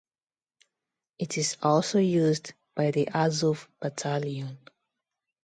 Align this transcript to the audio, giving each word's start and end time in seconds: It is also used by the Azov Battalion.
It 1.19 1.37
is 1.37 1.57
also 1.61 1.99
used 1.99 2.55
by 2.73 2.89
the 2.89 3.07
Azov 3.13 3.69
Battalion. 3.79 4.57